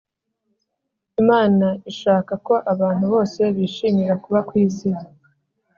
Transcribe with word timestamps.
Imana 1.21 1.67
ishaka 1.91 2.33
ko 2.47 2.53
abantu 2.73 3.05
bose 3.13 3.41
bishimira 3.55 4.13
kuba 4.23 4.39
ku 4.47 4.53
isi 4.65 4.89